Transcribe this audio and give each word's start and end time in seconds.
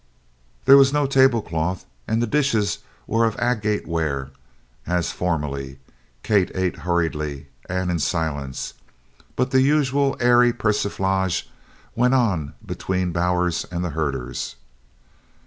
There 0.65 0.77
was 0.77 0.91
no 0.91 1.05
tablecloth 1.05 1.85
and 2.07 2.23
the 2.23 2.25
dishes 2.25 2.79
were 3.05 3.23
of 3.27 3.37
agate 3.37 3.85
ware 3.87 4.31
as 4.87 5.11
formerly. 5.11 5.77
Kate 6.23 6.49
ate 6.55 6.77
hurriedly 6.77 7.49
and 7.69 7.91
in 7.91 7.99
silence, 7.99 8.73
but 9.35 9.51
the 9.51 9.61
usual 9.61 10.17
airy 10.19 10.53
persiflage 10.53 11.47
went 11.95 12.15
on 12.15 12.55
between 12.65 13.11
Bowers 13.11 13.63
and 13.65 13.85
the 13.85 13.91
herders. 13.91 14.55